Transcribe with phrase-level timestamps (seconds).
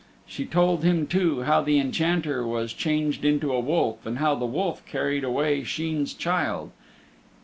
[0.25, 4.47] He told him, too, how the Enchanter was changed into a wolf, and how the
[4.47, 6.71] wolf carried away Sheen's child.